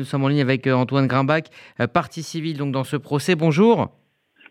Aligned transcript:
Nous 0.00 0.06
sommes 0.06 0.22
en 0.22 0.28
ligne 0.28 0.42
avec 0.42 0.68
euh, 0.68 0.74
Antoine 0.74 1.08
Grimbach, 1.08 1.46
euh, 1.80 1.88
partie 1.88 2.22
civile 2.22 2.56
donc 2.56 2.70
dans 2.70 2.84
ce 2.84 2.96
procès. 2.96 3.34
Bonjour. 3.34 3.88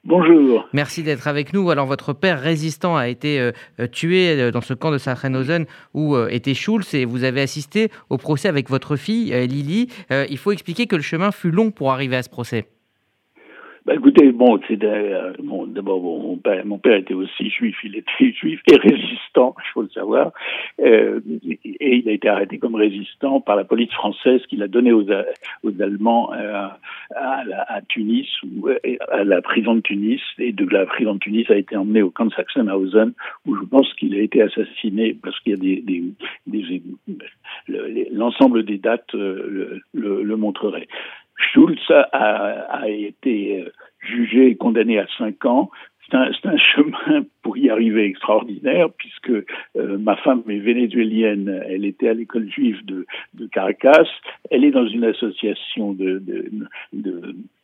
Bonjour. 0.03 0.67
Merci 0.73 1.03
d'être 1.03 1.25
avec 1.25 1.53
nous. 1.53 1.69
Alors, 1.69 1.85
votre 1.85 2.11
père 2.11 2.41
résistant 2.41 2.97
a 2.97 3.07
été 3.07 3.39
euh, 3.39 3.87
tué 3.87 4.51
dans 4.51 4.59
ce 4.59 4.73
camp 4.73 4.91
de 4.91 4.97
Sachsenhausen 4.97 5.65
où 5.93 6.17
était 6.17 6.53
Schulz 6.53 6.93
et 6.93 7.05
vous 7.05 7.23
avez 7.23 7.39
assisté 7.39 7.89
au 8.09 8.17
procès 8.17 8.49
avec 8.49 8.69
votre 8.69 8.97
fille 8.97 9.31
Lily. 9.47 9.87
il 10.09 10.37
faut 10.37 10.51
expliquer 10.51 10.85
que 10.85 10.97
le 10.97 11.01
chemin 11.01 11.31
fut 11.31 11.51
long 11.51 11.71
pour 11.71 11.93
arriver 11.93 12.17
à 12.17 12.23
ce 12.23 12.29
procès. 12.29 12.67
Bah, 13.87 13.93
écoutez, 13.95 14.33
bon, 14.33 14.59
euh, 14.69 15.33
bon, 15.41 15.65
d'abord 15.65 16.01
mon 16.01 16.35
père, 16.35 16.65
mon 16.65 16.77
père 16.77 16.97
était 16.97 17.13
aussi 17.13 17.49
juif, 17.49 17.77
il 17.85 17.95
était 17.95 18.33
juif 18.33 18.59
et 18.67 18.75
résistant, 18.75 19.55
il 19.63 19.71
faut 19.73 19.81
le 19.81 19.87
savoir, 19.87 20.33
euh, 20.81 21.21
et 21.63 21.95
il 21.95 22.09
a 22.09 22.11
été 22.11 22.27
arrêté 22.27 22.57
comme 22.57 22.75
résistant 22.75 23.39
par 23.39 23.55
la 23.55 23.63
police 23.63 23.93
française 23.93 24.41
qui 24.49 24.57
l'a 24.57 24.67
donné 24.67 24.91
aux, 24.91 25.05
aux 25.63 25.81
Allemands 25.81 26.33
euh, 26.33 26.67
à, 27.15 27.43
à, 27.69 27.81
Tunis 27.87 28.27
ou 28.43 28.67
à 29.09 29.23
la 29.23 29.41
prison 29.41 29.75
de 29.75 29.79
Tunis, 29.79 30.19
et 30.37 30.51
de 30.51 30.65
la 30.65 30.85
prison 30.85 31.13
de 31.13 31.19
Tunis 31.19 31.49
a 31.49 31.55
été 31.55 31.77
emmené 31.77 32.01
au 32.01 32.09
camp 32.09 32.25
de 32.25 32.33
Sachsenhausen 32.33 33.13
où 33.45 33.55
je 33.55 33.63
pense 33.63 33.93
qu'il 33.93 34.13
a 34.15 34.19
été 34.19 34.41
assassiné 34.41 35.13
parce 35.23 35.39
qu'il 35.39 35.53
y 35.53 35.55
a 35.55 35.59
des, 35.59 35.81
des, 35.81 36.03
des 36.45 36.83
l'ensemble 38.11 38.65
des 38.65 38.79
dates 38.79 39.13
le, 39.13 39.81
le, 39.93 40.23
le 40.23 40.35
montrerait. 40.35 40.89
Schulz 41.37 41.79
a, 41.89 42.01
a 42.11 42.89
été 42.89 43.65
jugé 43.99 44.47
et 44.47 44.57
condamné 44.57 44.99
à 44.99 45.07
cinq 45.17 45.45
ans. 45.45 45.69
C'est 46.09 46.15
un, 46.17 46.57
chemin 46.75 47.25
pour 47.41 47.57
y 47.57 47.69
arriver 47.69 48.05
extraordinaire 48.05 48.89
puisque 48.97 49.29
euh, 49.29 49.97
ma 49.97 50.15
femme 50.17 50.43
est 50.49 50.59
vénézuélienne, 50.59 51.63
elle 51.67 51.85
était 51.85 52.09
à 52.09 52.13
l'école 52.13 52.49
juive 52.49 52.85
de, 52.85 53.05
Caracas, 53.51 54.07
elle 54.51 54.63
est 54.63 54.71
dans 54.71 54.87
une 54.87 55.05
association 55.05 55.95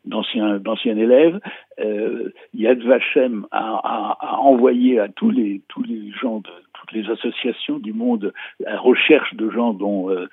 d'anciens 0.06 0.98
élèves. 0.98 1.40
Euh, 1.80 2.30
Yad 2.54 2.82
Vashem 2.84 3.46
a, 3.52 4.18
envoyé 4.40 5.00
à 5.00 5.08
tous 5.08 5.32
les 5.32 5.62
gens 6.22 6.40
de 6.40 6.50
toutes 6.74 6.92
les 6.92 7.10
associations 7.10 7.80
du 7.80 7.94
monde 7.94 8.34
la 8.60 8.80
recherche 8.80 9.34
de 9.36 9.50
gens 9.50 9.74
dont 9.74 10.10
euh, 10.10 10.28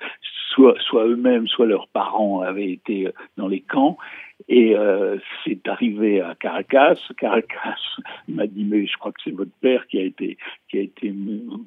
soit, 0.53 1.05
eux-mêmes, 1.05 1.47
soit 1.47 1.65
leurs 1.65 1.87
parents 1.87 2.41
avaient 2.41 2.71
été 2.71 3.07
dans 3.37 3.47
les 3.47 3.61
camps. 3.61 3.97
Et 4.49 4.75
c'est 5.45 5.65
arrivé 5.67 6.19
à 6.19 6.35
Caracas. 6.35 6.97
Caracas 7.17 7.77
m'a 8.27 8.47
dit 8.47 8.63
mais 8.63 8.85
je 8.85 8.97
crois 8.97 9.11
que 9.11 9.19
c'est 9.23 9.35
votre 9.35 9.51
père 9.61 9.87
qui 9.87 9.97
a 9.97 10.03
été 10.03 10.37
qui 10.69 10.77
a 10.77 10.81
été 10.81 11.13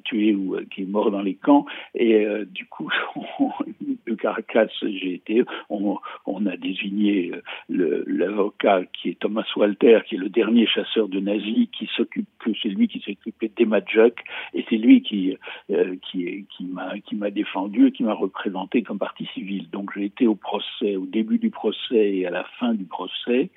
tué 0.03 0.33
ou 0.33 0.55
euh, 0.55 0.65
qui 0.71 0.83
est 0.83 0.85
mort 0.85 1.11
dans 1.11 1.21
les 1.21 1.35
camps. 1.35 1.65
Et 1.93 2.25
euh, 2.25 2.45
du 2.45 2.65
coup, 2.65 2.89
de 4.07 4.15
Caracas, 4.15 4.67
j'ai 4.81 5.13
été. 5.13 5.43
On, 5.69 5.97
a 6.45 6.57
désigné 6.57 7.31
l'avocat 7.69 8.83
qui 8.93 9.09
est 9.09 9.19
Thomas 9.19 9.45
Walter, 9.55 10.01
qui 10.07 10.15
est 10.15 10.19
le 10.19 10.29
dernier 10.29 10.67
chasseur 10.67 11.07
de 11.07 11.19
nazis, 11.19 11.67
qui 11.71 11.89
s'occupe 11.95 12.27
c'est 12.61 12.69
lui 12.69 12.87
qui 12.87 12.99
s'est 12.99 13.17
occupé 13.19 13.51
d'Emadjuk, 13.55 14.19
et 14.53 14.63
c'est 14.69 14.77
lui 14.77 15.01
qui 15.01 15.35
qui 15.69 16.45
qui 16.55 16.65
m'a 16.65 16.99
qui 16.99 17.15
m'a 17.15 17.31
défendu 17.31 17.87
et 17.87 17.91
qui 17.91 18.03
m'a 18.03 18.13
représenté 18.13 18.83
comme 18.83 18.99
partie 18.99 19.25
civile. 19.33 19.69
Donc 19.71 19.91
j'ai 19.95 20.05
été 20.05 20.27
au 20.27 20.35
procès, 20.35 20.95
au 20.95 21.05
début 21.05 21.39
du 21.39 21.49
procès 21.49 22.15
et 22.17 22.25
à 22.25 22.29
la 22.29 22.43
fin 22.59 22.73
du 22.73 22.85
procès. 22.85 23.49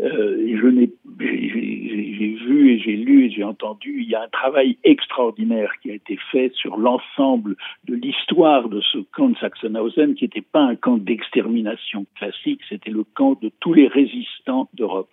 Euh, 0.00 0.56
je 0.60 0.66
n'ai, 0.68 0.90
et 2.68 2.78
j'ai 2.78 2.96
lu 2.96 3.26
et 3.26 3.30
j'ai 3.30 3.44
entendu, 3.44 4.02
il 4.02 4.08
y 4.08 4.14
a 4.14 4.22
un 4.22 4.28
travail 4.28 4.78
extraordinaire 4.84 5.72
qui 5.82 5.90
a 5.90 5.94
été 5.94 6.18
fait 6.30 6.52
sur 6.54 6.76
l'ensemble 6.76 7.56
de 7.84 7.94
l'histoire 7.94 8.68
de 8.68 8.80
ce 8.80 8.98
camp 9.12 9.30
de 9.30 9.36
Sachsenhausen, 9.38 10.14
qui 10.14 10.24
n'était 10.24 10.40
pas 10.40 10.60
un 10.60 10.76
camp 10.76 10.98
d'extermination 10.98 12.06
classique, 12.16 12.60
c'était 12.68 12.90
le 12.90 13.04
camp 13.04 13.38
de 13.40 13.50
tous 13.60 13.72
les 13.74 13.88
résistants 13.88 14.68
d'Europe. 14.74 15.08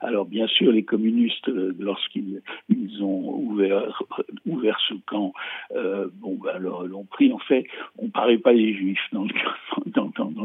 Alors 0.00 0.26
bien 0.26 0.46
sûr, 0.46 0.72
les 0.72 0.84
communistes, 0.84 1.48
euh, 1.48 1.74
lorsqu'ils 1.78 2.42
ils 2.68 3.02
ont 3.02 3.34
ouvert, 3.34 4.02
ouvert 4.46 4.78
ce 4.88 4.94
camp, 5.06 5.32
euh, 5.74 6.08
bon, 6.14 6.38
ben, 6.42 6.52
alors 6.54 6.84
l'ont 6.84 7.04
pris. 7.04 7.32
En 7.32 7.38
fait, 7.38 7.66
on 7.98 8.08
parlait 8.08 8.38
pas 8.38 8.54
des 8.54 8.74
juifs 8.74 8.98
dans, 9.12 9.28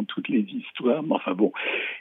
toutes 0.07 0.29
les 0.29 0.41
histoires, 0.41 1.03
mais 1.03 1.13
enfin 1.15 1.33
bon. 1.33 1.51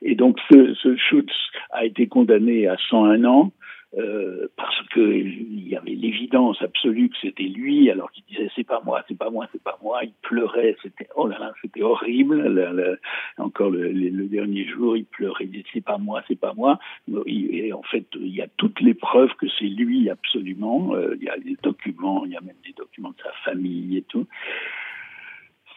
Et 0.00 0.14
donc 0.14 0.38
ce 0.50 0.96
Schutz 0.96 1.32
a 1.70 1.84
été 1.84 2.06
condamné 2.06 2.66
à 2.66 2.76
101 2.90 3.24
ans. 3.24 3.52
Euh, 3.98 4.48
parce 4.56 4.80
que 4.88 5.00
il 5.00 5.68
y 5.68 5.76
avait 5.76 5.90
l'évidence 5.90 6.62
absolue 6.62 7.10
que 7.10 7.16
c'était 7.20 7.42
lui, 7.42 7.90
alors 7.90 8.10
qu'il 8.10 8.24
disait 8.24 8.50
c'est 8.56 8.64
pas 8.64 8.80
moi, 8.82 9.04
c'est 9.06 9.18
pas 9.18 9.28
moi, 9.28 9.46
c'est 9.52 9.62
pas 9.62 9.78
moi. 9.82 10.02
Il 10.02 10.14
pleurait, 10.22 10.76
c'était 10.82 11.08
oh 11.14 11.26
là 11.26 11.38
là, 11.38 11.52
c'était 11.60 11.82
horrible. 11.82 12.98
encore 13.36 13.68
le, 13.68 13.92
dernier 14.28 14.64
jour, 14.66 14.96
il 14.96 15.04
pleurait, 15.04 15.44
il 15.44 15.50
disait 15.50 15.64
c'est 15.74 15.84
pas 15.84 15.98
moi, 15.98 16.22
c'est 16.26 16.40
pas 16.40 16.54
moi. 16.54 16.78
Et 17.26 17.70
en 17.74 17.82
fait, 17.82 18.06
il 18.18 18.34
y 18.34 18.40
a 18.40 18.48
toutes 18.56 18.80
les 18.80 18.94
preuves 18.94 19.34
que 19.38 19.46
c'est 19.58 19.66
lui 19.66 20.08
absolument. 20.08 20.94
Euh, 20.94 21.14
il 21.20 21.24
y 21.24 21.28
a 21.28 21.36
des 21.36 21.58
documents, 21.62 22.24
il 22.24 22.32
y 22.32 22.36
a 22.36 22.40
même 22.40 22.56
des 22.64 22.72
documents 22.72 23.10
de 23.10 23.22
sa 23.22 23.32
famille 23.44 23.98
et 23.98 24.02
tout. 24.02 24.26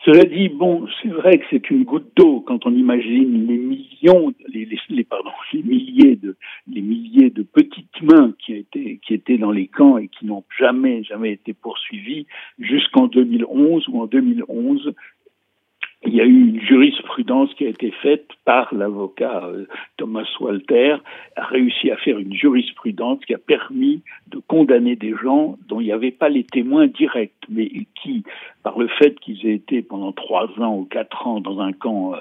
Cela 0.06 0.24
dit, 0.24 0.50
bon, 0.50 0.88
c'est 1.02 1.09
vrai 1.09 1.40
que 1.40 1.46
c'est 1.50 1.72
une 1.72 1.84
goutte 1.84 2.12
d'eau 2.16 2.42
quand 2.42 2.68
on 2.68 2.76
imagine 2.76 3.47
les 3.47 3.58
millions, 3.58 4.32
les, 4.47 4.68
milliers 5.64 6.16
de, 6.16 6.36
les 6.72 6.82
milliers 6.82 7.32
de 7.32 7.42
petites 7.42 7.84
qui 8.40 8.54
étaient, 8.54 9.00
qui 9.06 9.14
étaient 9.14 9.38
dans 9.38 9.52
les 9.52 9.68
camps 9.68 9.98
et 9.98 10.08
qui 10.08 10.26
n'ont 10.26 10.44
jamais, 10.58 11.04
jamais 11.04 11.34
été 11.34 11.54
poursuivies 11.54 12.28
jusqu'en 12.60 13.08
2011 13.08 13.88
ou 13.90 14.02
en 14.02 14.08
2011 14.08 14.94
il 16.06 16.16
y 16.16 16.22
a 16.22 16.26
eu 16.26 16.50
une 16.50 16.62
jurisprudence 16.62 17.54
qui 17.56 17.66
a 17.66 17.70
été 17.70 17.92
faite 17.92 18.28
par 18.44 18.74
l'avocat 18.74 19.46
euh, 19.46 19.66
Thomas 19.98 20.28
Walter, 20.40 20.98
a 21.36 21.46
réussi 21.46 21.92
à 21.92 21.98
faire 21.98 22.20
une 22.20 22.34
jurisprudence 22.34 23.20
qui 23.26 23.34
a 23.34 23.38
permis 23.38 24.02
de 24.28 24.40
condamner 24.48 24.96
des 24.96 25.14
gens 25.22 25.58
dont 25.68 25.80
il 25.82 25.86
n'y 25.86 25.92
avait 25.92 26.12
pas 26.12 26.30
les 26.30 26.44
témoins 26.44 26.88
directs, 26.88 27.34
mais 27.50 27.70
qui, 28.02 28.24
par 28.64 28.78
le 28.78 28.88
fait 28.88 29.20
qu'ils 29.20 29.46
aient 29.46 29.56
été 29.56 29.82
pendant 29.82 30.12
trois 30.12 30.50
ans 30.60 30.78
ou 30.78 30.86
quatre 30.86 31.28
ans 31.28 31.42
dans 31.42 31.60
un 31.60 31.74
camp 31.74 32.14
euh, 32.14 32.18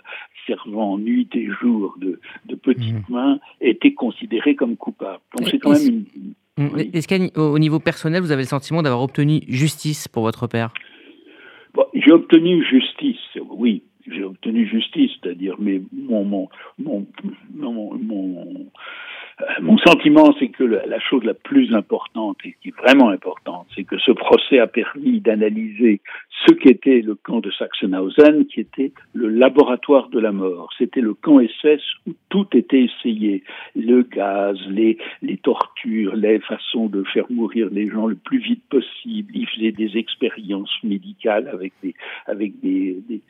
servant 0.46 0.98
nuit 0.98 1.28
et 1.34 1.48
jour 1.60 1.94
de, 1.98 2.20
de 2.46 2.54
petites 2.54 3.08
mmh. 3.08 3.12
mains, 3.12 3.38
étaient 3.60 3.94
considérés 3.94 4.54
comme 4.54 4.76
coupables. 4.76 5.20
Donc 5.36 5.48
c'est 5.48 5.58
quand 5.58 5.72
même 5.72 5.88
une... 5.88 6.04
Mmh. 6.56 6.78
Est-ce 6.92 7.08
qu'au 7.08 7.58
niveau 7.58 7.80
personnel, 7.80 8.22
vous 8.22 8.30
avez 8.30 8.42
le 8.42 8.48
sentiment 8.48 8.82
d'avoir 8.82 9.02
obtenu 9.02 9.40
justice 9.48 10.06
pour 10.06 10.22
votre 10.22 10.46
père? 10.46 10.72
J'ai 12.04 12.12
obtenu 12.12 12.64
justice, 12.64 13.38
oui, 13.50 13.82
j'ai 14.06 14.24
obtenu 14.24 14.66
justice, 14.66 15.10
c'est-à-dire, 15.22 15.56
mais 15.58 15.80
mon, 15.92 16.24
mon, 16.24 16.48
mon, 16.78 17.06
mon, 17.54 18.66
mon 19.60 19.74
euh, 19.74 19.74
mon 19.74 19.78
sentiment, 19.78 20.32
c'est 20.38 20.48
que 20.48 20.64
la 20.64 21.00
chose 21.00 21.24
la 21.24 21.34
plus 21.34 21.74
importante 21.74 22.38
et 22.44 22.54
qui 22.62 22.68
est 22.68 22.76
vraiment 22.76 23.10
importante, 23.10 23.66
c'est 23.74 23.84
que 23.84 23.98
ce 23.98 24.12
procès 24.12 24.58
a 24.58 24.66
permis 24.66 25.20
d'analyser 25.20 26.00
ce 26.46 26.52
qu'était 26.52 27.00
le 27.00 27.14
camp 27.14 27.40
de 27.40 27.50
Sachsenhausen, 27.50 28.46
qui 28.46 28.60
était 28.60 28.92
le 29.14 29.28
laboratoire 29.28 30.08
de 30.08 30.20
la 30.20 30.32
mort. 30.32 30.70
C'était 30.78 31.00
le 31.00 31.14
camp 31.14 31.40
SS 31.40 31.80
où 32.06 32.12
tout 32.28 32.46
était 32.54 32.84
essayé. 32.84 33.42
Le 33.74 34.02
gaz, 34.02 34.58
les, 34.68 34.98
tortures, 35.42 36.14
les 36.14 36.38
façons 36.40 36.86
de 36.86 37.02
faire 37.04 37.26
mourir 37.30 37.68
les 37.70 37.88
gens 37.88 38.06
le 38.06 38.16
plus 38.16 38.38
vite 38.38 38.62
possible. 38.68 39.32
Ils 39.34 39.48
faisaient 39.48 39.72
des 39.72 39.96
expériences 39.96 40.76
médicales 40.82 41.48
avec 41.48 41.72
des, 41.82 41.94
avec 42.26 42.60
des, 42.60 42.98
des 43.08 43.20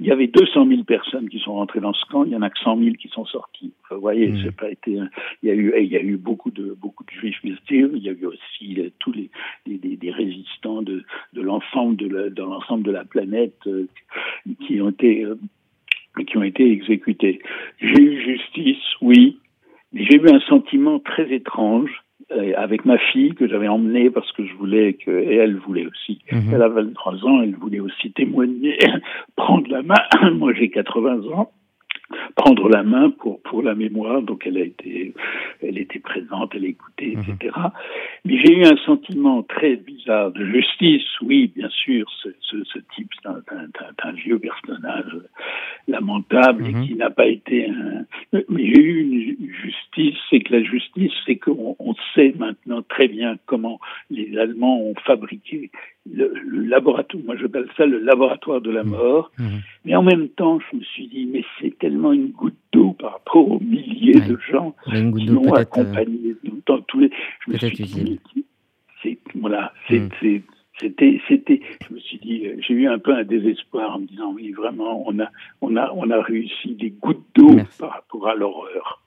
Il 0.00 0.06
y 0.06 0.12
avait 0.12 0.28
200 0.28 0.66
000 0.66 0.84
personnes 0.84 1.28
qui 1.28 1.38
sont 1.38 1.54
rentrées 1.54 1.80
dans 1.80 1.94
ce 1.94 2.04
camp, 2.06 2.24
il 2.24 2.32
y 2.32 2.36
en 2.36 2.42
a 2.42 2.50
que 2.50 2.58
100 2.58 2.78
000 2.78 2.96
qui 2.96 3.08
sont 3.08 3.24
sortis. 3.24 3.72
Vous 3.94 4.00
voyez, 4.00 4.28
mmh. 4.28 4.40
c'est 4.44 4.56
pas 4.56 4.70
été 4.70 4.98
il 5.42 5.48
y 5.48 5.52
a 5.52 5.54
eu, 5.54 5.74
il 5.78 5.90
y 5.90 5.96
a 5.96 6.02
eu 6.02 6.16
beaucoup 6.16 6.50
de, 6.50 6.76
beaucoup 6.80 7.04
de 7.04 7.10
juifs 7.10 7.42
martyrs. 7.44 7.88
Il 7.94 8.02
y 8.02 8.08
a 8.08 8.12
eu 8.12 8.26
aussi 8.26 8.80
euh, 8.80 8.90
tous 8.98 9.12
les, 9.12 9.30
résistants 10.10 10.82
de, 10.82 11.04
de 11.32 11.40
l'ensemble 11.40 11.96
de, 11.96 12.08
la, 12.08 12.30
de 12.30 12.42
l'ensemble 12.42 12.84
de 12.84 12.90
la 12.90 13.04
planète 13.04 13.58
euh, 13.66 13.86
qui 14.66 14.80
ont 14.80 14.90
été, 14.90 15.24
euh, 15.24 15.38
qui 16.26 16.36
ont 16.36 16.42
été 16.42 16.70
exécutés. 16.70 17.40
J'ai 17.80 18.02
eu 18.02 18.20
justice, 18.22 18.84
oui, 19.00 19.38
mais 19.92 20.04
j'ai 20.04 20.16
eu 20.16 20.28
un 20.28 20.40
sentiment 20.40 20.98
très 20.98 21.32
étrange 21.32 21.90
avec 22.56 22.86
ma 22.86 22.96
fille 22.96 23.34
que 23.34 23.46
j'avais 23.46 23.68
emmenée 23.68 24.08
parce 24.08 24.30
que 24.32 24.46
je 24.46 24.54
voulais 24.54 24.94
que 24.94 25.10
et 25.10 25.34
elle 25.34 25.56
voulait 25.56 25.86
aussi. 25.86 26.18
Mhm. 26.30 26.54
Elle 26.54 26.62
a 26.62 26.68
23 26.68 27.26
ans, 27.26 27.42
elle 27.42 27.56
voulait 27.56 27.80
aussi 27.80 28.10
témoigner, 28.12 28.78
prendre 29.36 29.68
la 29.70 29.82
main. 29.82 30.30
Moi, 30.32 30.54
j'ai 30.54 30.70
80 30.70 31.26
ans. 31.28 31.52
Prendre 32.42 32.68
la 32.68 32.82
main 32.82 33.10
pour 33.10 33.40
pour 33.42 33.62
la 33.62 33.74
mémoire. 33.74 34.20
Donc 34.20 34.46
elle 34.46 34.56
a 34.56 34.64
été, 34.64 35.14
elle 35.62 35.78
était 35.78 36.00
présente, 36.00 36.52
elle 36.54 36.64
écoutait, 36.64 37.12
etc. 37.12 37.54
Mhm. 37.56 37.70
Mais 38.24 38.38
j'ai 38.42 38.52
eu 38.54 38.64
un 38.64 38.76
sentiment 38.84 39.42
très 39.44 39.76
bizarre 39.76 40.32
de 40.32 40.44
justice. 40.44 41.08
Oui, 41.22 41.52
bien 41.54 41.68
sûr, 41.68 42.04
ce, 42.22 42.30
ce, 42.40 42.56
ce 42.64 42.78
type, 42.94 43.10
c'est 43.22 43.28
un, 43.28 44.12
vieux 44.12 44.38
personnage 44.38 45.16
lamentable 45.86 46.66
et 46.66 46.72
mhm. 46.72 46.86
qui 46.86 46.94
n'a 46.96 47.10
pas 47.10 47.26
été 47.26 47.68
un. 47.68 48.04
Mais 48.48 48.66
j'ai 48.66 48.80
eu 48.80 49.02
une 49.02 49.52
justice, 49.52 50.18
c'est 50.28 50.40
que 50.40 50.52
la 50.52 50.62
justice, 50.64 51.12
c'est 51.24 51.36
qu'on 51.36 51.76
on 51.78 51.94
sait 52.14 52.34
maintenant 52.36 52.82
très 52.82 53.06
bien 53.06 53.36
comment 53.46 53.78
les 54.10 54.36
Allemands 54.36 54.80
ont 54.80 54.94
fabriqué 55.06 55.70
le, 56.10 56.32
laboratoire, 56.66 57.22
moi 57.24 57.36
j'appelle 57.36 57.68
ça 57.76 57.86
le 57.86 57.98
laboratoire 57.98 58.60
de 58.60 58.70
la 58.70 58.82
mmh. 58.82 58.88
mort, 58.88 59.30
mmh. 59.38 59.44
mais 59.84 59.94
en 59.94 60.02
même 60.02 60.28
temps 60.28 60.58
je 60.70 60.76
me 60.76 60.82
suis 60.82 61.06
dit 61.06 61.26
mais 61.26 61.44
tellement 61.82 62.12
une 62.12 62.30
goutte 62.30 62.56
d'eau 62.72 62.92
par 62.92 63.14
rapport 63.14 63.50
aux 63.50 63.58
milliers 63.58 64.20
de 64.20 64.38
gens 64.50 64.74
qui 65.16 65.28
m'ont 65.28 65.52
accompagné 65.52 66.36
dans 66.64 66.80
tous 66.82 67.00
les. 67.00 67.10
Je 67.44 67.52
me 67.52 67.58
suis 67.58 67.72
dit, 67.72 68.20
c'est 69.02 69.18
voilà, 69.34 69.72
mmh. 69.90 70.08
c'était 70.80 71.20
c'était 71.26 71.60
je 71.88 71.94
me 71.94 71.98
suis 71.98 72.18
dit 72.18 72.46
euh, 72.46 72.56
j'ai 72.60 72.74
eu 72.74 72.86
un 72.88 72.98
peu 73.00 73.12
un 73.14 73.24
désespoir 73.24 73.96
en 73.96 73.98
me 73.98 74.06
disant 74.06 74.32
oui 74.32 74.52
vraiment 74.52 75.04
on 75.06 75.18
a 75.18 75.28
on 75.60 75.76
a 75.76 75.92
on 75.94 76.08
a 76.10 76.22
réussi 76.22 76.74
des 76.74 76.90
gouttes 76.90 77.24
d'eau 77.34 77.56
par 77.78 77.90
rapport 77.90 78.28
à 78.28 78.34
l'horreur 78.34 79.01